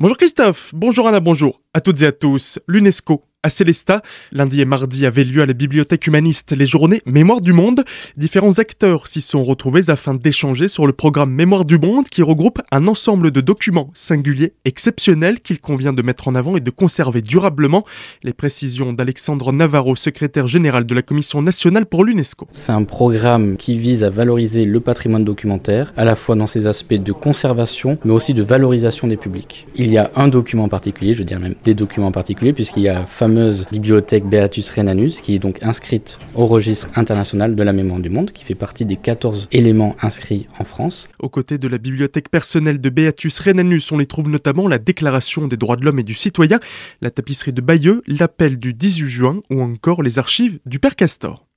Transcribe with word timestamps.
Bonjour 0.00 0.16
Christophe, 0.16 0.72
bonjour 0.76 1.08
Anna, 1.08 1.18
bonjour 1.18 1.60
à 1.78 1.80
toutes 1.80 2.02
et 2.02 2.06
à 2.06 2.12
tous. 2.12 2.58
L'UNESCO 2.66 3.22
à 3.44 3.50
Célestat. 3.50 4.02
Lundi 4.32 4.60
et 4.60 4.64
mardi 4.64 5.06
avaient 5.06 5.22
lieu 5.22 5.42
à 5.42 5.46
la 5.46 5.52
bibliothèque 5.52 6.06
humaniste 6.06 6.52
les 6.52 6.66
journées 6.66 7.02
Mémoire 7.06 7.40
du 7.40 7.52
Monde. 7.52 7.84
Différents 8.16 8.58
acteurs 8.58 9.06
s'y 9.06 9.20
sont 9.20 9.44
retrouvés 9.44 9.90
afin 9.90 10.14
d'échanger 10.14 10.66
sur 10.66 10.88
le 10.88 10.92
programme 10.92 11.30
Mémoire 11.30 11.64
du 11.64 11.78
Monde 11.78 12.08
qui 12.08 12.22
regroupe 12.22 12.60
un 12.72 12.88
ensemble 12.88 13.30
de 13.30 13.40
documents 13.40 13.90
singuliers, 13.94 14.54
exceptionnels 14.64 15.40
qu'il 15.40 15.60
convient 15.60 15.92
de 15.92 16.02
mettre 16.02 16.26
en 16.26 16.34
avant 16.34 16.56
et 16.56 16.60
de 16.60 16.70
conserver 16.70 17.22
durablement. 17.22 17.84
Les 18.24 18.32
précisions 18.32 18.92
d'Alexandre 18.92 19.52
Navarro, 19.52 19.94
secrétaire 19.94 20.48
général 20.48 20.84
de 20.84 20.94
la 20.94 21.02
Commission 21.02 21.40
nationale 21.40 21.86
pour 21.86 22.04
l'UNESCO. 22.04 22.48
C'est 22.50 22.72
un 22.72 22.84
programme 22.84 23.56
qui 23.56 23.78
vise 23.78 24.02
à 24.02 24.10
valoriser 24.10 24.64
le 24.64 24.80
patrimoine 24.80 25.24
documentaire, 25.24 25.92
à 25.96 26.04
la 26.04 26.16
fois 26.16 26.34
dans 26.34 26.48
ses 26.48 26.66
aspects 26.66 26.94
de 26.94 27.12
conservation, 27.12 27.98
mais 28.04 28.12
aussi 28.12 28.34
de 28.34 28.42
valorisation 28.42 29.06
des 29.06 29.16
publics. 29.16 29.66
Il 29.76 29.92
y 29.92 29.98
a 29.98 30.10
un 30.16 30.26
document 30.26 30.64
en 30.64 30.68
particulier, 30.68 31.14
je 31.14 31.22
dire 31.22 31.38
même 31.38 31.54
des 31.68 31.74
documents 31.74 32.06
en 32.06 32.12
particulier, 32.12 32.54
puisqu'il 32.54 32.82
y 32.82 32.88
a 32.88 32.94
la 32.94 33.06
fameuse 33.06 33.66
bibliothèque 33.70 34.24
Beatus 34.24 34.70
Renanus, 34.70 35.20
qui 35.20 35.34
est 35.34 35.38
donc 35.38 35.58
inscrite 35.62 36.18
au 36.34 36.46
registre 36.46 36.88
international 36.96 37.54
de 37.54 37.62
la 37.62 37.74
mémoire 37.74 38.00
du 38.00 38.08
monde, 38.08 38.30
qui 38.32 38.42
fait 38.42 38.54
partie 38.54 38.86
des 38.86 38.96
14 38.96 39.48
éléments 39.52 39.94
inscrits 40.00 40.46
en 40.58 40.64
France. 40.64 41.08
Aux 41.18 41.28
côtés 41.28 41.58
de 41.58 41.68
la 41.68 41.76
bibliothèque 41.76 42.30
personnelle 42.30 42.80
de 42.80 42.88
Beatus 42.88 43.38
Renanus, 43.40 43.92
on 43.92 43.98
les 43.98 44.06
trouve 44.06 44.30
notamment 44.30 44.66
la 44.66 44.78
Déclaration 44.78 45.46
des 45.46 45.58
droits 45.58 45.76
de 45.76 45.84
l'homme 45.84 45.98
et 45.98 46.04
du 46.04 46.14
citoyen, 46.14 46.58
la 47.02 47.10
tapisserie 47.10 47.52
de 47.52 47.60
Bayeux, 47.60 48.02
l'appel 48.06 48.58
du 48.58 48.72
18 48.72 49.06
juin 49.06 49.40
ou 49.50 49.60
encore 49.60 50.02
les 50.02 50.18
archives 50.18 50.58
du 50.64 50.78
Père 50.78 50.96
Castor. 50.96 51.47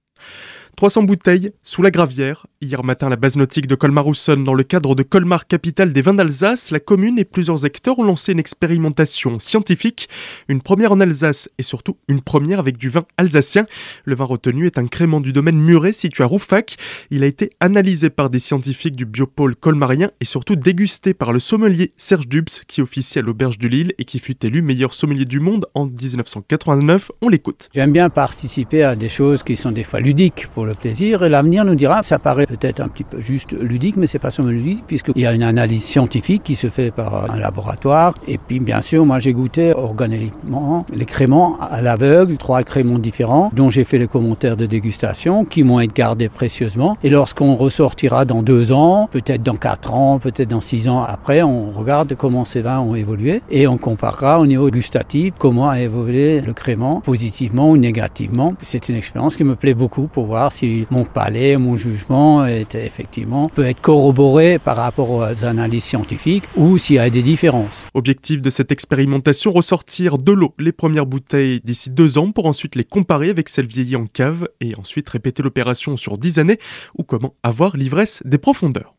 300 0.81 1.03
bouteilles 1.03 1.52
sous 1.62 1.84
la 1.84 1.91
gravière. 1.91 2.48
Hier 2.59 2.84
matin, 2.84 3.08
la 3.08 3.16
base 3.16 3.35
nautique 3.35 3.67
de 3.67 3.76
Colmar-Housson, 3.76 4.38
dans 4.38 4.55
le 4.55 4.63
cadre 4.63 4.95
de 4.95 5.03
Colmar, 5.03 5.45
capitale 5.45 5.94
des 5.94 6.02
vins 6.02 6.16
d'Alsace, 6.16 6.72
la 6.72 6.80
commune 6.80 7.20
et 7.20 7.23
plusieurs 7.23 7.66
acteurs 7.66 7.99
ont 7.99 8.03
lancé 8.03 8.31
une 8.31 8.39
expérimentation 8.39 9.39
scientifique. 9.39 10.09
Une 10.48 10.59
première 10.59 10.94
en 10.94 10.99
Alsace 10.99 11.52
et 11.59 11.62
surtout 11.62 11.98
une 12.08 12.22
première 12.22 12.58
avec 12.58 12.78
du 12.78 12.89
vin 12.89 13.06
alsacien. 13.17 13.67
Le 14.06 14.16
vin 14.16 14.25
retenu 14.25 14.66
est 14.66 14.80
un 14.80 14.88
crément 14.88 15.22
du 15.22 15.33
domaine 15.33 15.59
Muret 15.59 15.91
situé 15.91 16.23
à 16.23 16.28
Roufac. 16.28 16.78
Il 17.11 17.22
a 17.22 17.28
été 17.28 17.52
analysé 17.59 18.09
par 18.09 18.31
des 18.31 18.39
scientifiques 18.39 18.95
du 18.95 19.06
biopôle 19.06 19.56
colmarien 19.56 20.09
et 20.19 20.25
surtout 20.25 20.56
dégusté 20.56 21.13
par 21.13 21.31
le 21.31 21.38
sommelier 21.38 21.94
Serge 21.97 22.28
Dubs 22.28 22.50
qui 22.67 22.81
officie 22.81 23.19
à 23.19 23.22
l'auberge 23.22 23.59
de 23.59 23.67
Lille 23.67 23.94
et 24.00 24.06
qui 24.06 24.17
fut 24.17 24.44
élu 24.44 24.63
meilleur 24.63 24.95
sommelier 24.95 25.25
du 25.25 25.39
monde 25.39 25.67
en 25.75 25.86
1989. 25.86 27.11
On 27.22 27.30
l'écoute. 27.30 27.69
J'aime 27.75 27.91
bien 27.91 28.09
participer 28.09 28.81
à 28.81 28.95
des 28.95 29.09
choses 29.09 29.44
qui 29.44 29.56
sont 29.56 29.72
des 29.72 29.84
fois 29.84 30.00
ludiques 30.00 30.47
le 30.70 30.70
plaisir. 30.73 31.23
Et 31.23 31.30
l'avenir 31.30 31.66
nous 31.66 31.75
dira, 31.75 32.03
ça 32.03 32.19
paraît 32.19 32.45
peut-être 32.45 32.80
un 32.80 32.88
petit 32.88 33.03
peu 33.03 33.19
juste 33.19 33.53
ludique, 33.53 33.97
mais 33.97 34.08
c'est 34.08 34.19
pas 34.19 34.30
seulement 34.30 34.52
ludique, 34.52 34.83
puisqu'il 34.88 35.22
y 35.22 35.25
a 35.25 35.33
une 35.33 35.44
analyse 35.44 35.83
scientifique 35.83 36.44
qui 36.44 36.55
se 36.55 36.69
fait 36.69 36.91
par 36.91 37.31
un 37.31 37.38
laboratoire. 37.38 38.13
Et 38.28 38.38
puis, 38.38 38.59
bien 38.59 38.81
sûr, 38.81 39.05
moi, 39.05 39.19
j'ai 39.19 39.33
goûté 39.33 39.73
organiquement 39.73 40.86
les 40.94 41.05
créments 41.05 41.58
à 41.59 41.81
l'aveugle, 41.81 42.38
trois 42.38 42.63
créments 42.63 43.00
différents, 43.00 43.52
dont 43.53 43.69
j'ai 43.69 43.83
fait 43.83 43.97
les 43.97 44.08
commentaires 44.08 44.58
de 44.58 44.66
dégustation, 44.66 45.45
qui 45.45 45.63
m'ont 45.63 45.80
été 45.80 45.94
gardés 45.94 46.30
précieusement. 46.30 46.97
Et 47.03 47.09
lorsqu'on 47.09 47.56
ressortira 47.56 48.25
dans 48.25 48.41
deux 48.44 48.72
ans, 48.72 49.09
peut-être 49.11 49.44
dans 49.44 49.56
quatre 49.56 49.94
ans, 49.94 50.19
peut-être 50.19 50.50
dans 50.50 50.61
six 50.61 50.88
ans 50.88 51.03
après, 51.03 51.41
on 51.41 51.72
regarde 51.72 52.16
comment 52.16 52.45
ces 52.45 52.61
vins 52.61 52.80
ont 52.80 52.95
évolué 52.95 53.41
et 53.50 53.67
on 53.67 53.78
comparera 53.78 54.39
au 54.39 54.45
niveau 54.45 54.69
gustatif 54.69 55.33
comment 55.38 55.69
a 55.69 55.80
évolué 55.80 56.41
le 56.41 56.53
crément, 56.53 57.02
positivement 57.02 57.69
ou 57.72 57.78
négativement. 57.78 58.53
C'est 58.61 58.89
une 58.89 58.95
expérience 58.95 59.35
qui 59.35 59.44
me 59.44 59.56
plaît 59.56 59.73
beaucoup 59.73 60.08
pour 60.08 60.25
voir 60.25 60.52
si 60.52 60.61
mon 60.90 61.06
palais, 61.06 61.58
mon 61.58 61.76
jugement 61.76 62.45
effectivement 62.45 63.50
peut 63.50 63.66
être 63.66 63.81
corroboré 63.81 64.59
par 64.59 64.78
rapport 64.78 65.09
aux 65.12 65.45
analyses 65.45 65.84
scientifiques 65.84 66.44
ou 66.56 66.78
s'il 66.78 66.98
y 66.98 67.00
a 67.00 67.09
des 67.09 67.22
différences. 67.22 67.88
Objectif 67.94 68.42
de 68.42 68.50
cette 68.50 68.72
expérimentation, 68.72 69.52
ressortir 69.52 70.18
de 70.18 70.31
l'eau 70.31 70.53
les 70.59 70.72
premières 70.72 71.06
bouteilles 71.06 71.62
d'ici 71.64 71.90
deux 71.90 72.18
ans 72.18 72.31
pour 72.31 72.45
ensuite 72.45 72.76
les 72.76 72.84
comparer 72.84 73.30
avec 73.30 73.50
celles 73.50 73.68
vieillies 73.68 73.95
en 73.95 74.06
cave 74.06 74.48
et 74.59 74.76
ensuite 74.76 75.09
répéter 75.09 75.44
l'opération 75.44 75.98
sur 75.98 76.18
dix 76.18 76.40
années 76.40 76.59
ou 76.97 77.03
comment 77.03 77.34
avoir 77.44 77.78
l'ivresse 77.78 78.22
des 78.25 78.38
profondeurs. 78.38 78.96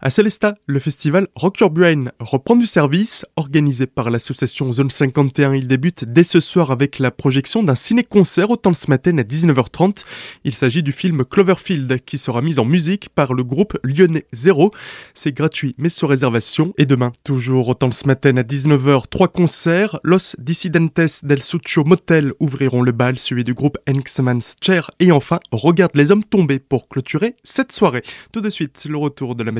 À 0.00 0.10
Célestat, 0.10 0.54
le 0.66 0.78
festival 0.78 1.28
Rock 1.34 1.60
Your 1.60 1.70
Brain 1.70 2.06
reprend 2.18 2.56
du 2.56 2.66
service. 2.66 3.24
Organisé 3.36 3.86
par 3.86 4.10
l'association 4.10 4.72
Zone 4.72 4.90
51, 4.90 5.54
il 5.54 5.66
débute 5.66 6.04
dès 6.04 6.24
ce 6.24 6.40
soir 6.40 6.70
avec 6.70 6.98
la 6.98 7.10
projection 7.10 7.62
d'un 7.62 7.74
ciné-concert 7.74 8.50
au 8.50 8.56
temps 8.56 8.74
ce 8.74 8.90
matin 8.90 9.16
à 9.18 9.22
19h30. 9.22 10.04
Il 10.44 10.54
s'agit 10.54 10.82
du 10.82 10.92
film 10.92 11.24
Cloverfield 11.24 12.04
qui 12.04 12.18
sera 12.18 12.42
mis 12.42 12.58
en 12.58 12.64
musique 12.64 13.08
par 13.08 13.32
le 13.34 13.44
groupe 13.44 13.78
lyonnais 13.82 14.26
Zero. 14.32 14.70
C'est 15.14 15.32
gratuit 15.32 15.74
mais 15.78 15.88
sous 15.88 16.06
réservation. 16.06 16.74
Et 16.78 16.86
demain, 16.86 17.12
toujours 17.24 17.68
au 17.68 17.74
temps 17.74 17.92
ce 17.92 18.06
matin 18.06 18.36
à 18.36 18.42
19h, 18.42 19.08
trois 19.08 19.28
concerts. 19.28 19.98
Los 20.02 20.36
Dissidentes 20.38 21.24
del 21.24 21.42
Sucho 21.42 21.84
Motel 21.84 22.32
ouvriront 22.40 22.82
le 22.82 22.92
bal, 22.92 23.18
suivi 23.18 23.44
du 23.44 23.54
groupe 23.54 23.78
Enxman's 23.88 24.56
Chair. 24.60 24.90
Et 25.00 25.10
enfin, 25.10 25.40
Regarde 25.64 25.92
les 25.94 26.10
hommes 26.10 26.24
tombés 26.24 26.58
pour 26.58 26.88
clôturer 26.88 27.36
cette 27.44 27.72
soirée. 27.72 28.02
Tout 28.32 28.40
de 28.40 28.50
suite, 28.50 28.84
le 28.88 28.96
retour 28.96 29.34
de 29.34 29.42
la 29.42 29.52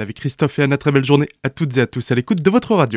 avec 0.00 0.16
Christophe 0.16 0.58
et 0.58 0.62
Anna. 0.62 0.78
Très 0.78 0.92
belle 0.92 1.04
journée 1.04 1.28
à 1.42 1.50
toutes 1.50 1.76
et 1.76 1.80
à 1.80 1.86
tous 1.86 2.10
à 2.10 2.14
l'écoute 2.14 2.42
de 2.42 2.50
votre 2.50 2.74
radio. 2.74 2.88